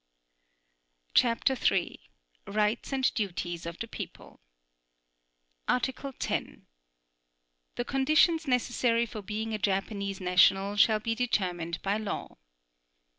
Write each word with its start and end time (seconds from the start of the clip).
CHAPTER 1.13 1.53
III. 1.53 1.99
RIGHTS 2.47 2.91
AND 2.91 3.13
DUTIES 3.13 3.67
OF 3.67 3.77
THE 3.77 3.87
PEOPLE 3.87 4.39
Article 5.67 6.11
10. 6.13 6.65
The 7.75 7.85
conditions 7.85 8.47
necessary 8.47 9.05
for 9.05 9.21
being 9.21 9.53
a 9.53 9.59
Japanese 9.59 10.19
national 10.19 10.75
shall 10.77 10.99
be 10.99 11.13
determined 11.13 11.79
by 11.83 11.97
law. 11.97 12.37